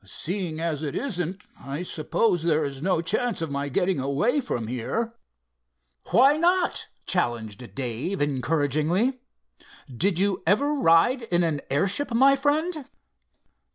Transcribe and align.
Seeing 0.03 0.59
as 0.59 0.81
it 0.81 0.95
isn't, 0.95 1.45
I 1.63 1.83
suppose 1.83 2.41
there 2.41 2.65
is 2.65 2.81
no 2.81 3.01
chance 3.01 3.39
of 3.39 3.51
my 3.51 3.69
getting 3.69 3.99
away 3.99 4.39
from 4.41 4.65
here?" 4.65 5.13
"Why 6.09 6.37
not?" 6.37 6.87
challenged 7.05 7.75
Dave, 7.75 8.19
encouragingly. 8.19 9.19
"Did 9.95 10.17
you 10.17 10.41
ever 10.47 10.73
ride 10.73 11.21
in 11.21 11.43
an 11.43 11.61
airship, 11.69 12.11
my 12.15 12.35
friend?" 12.35 12.85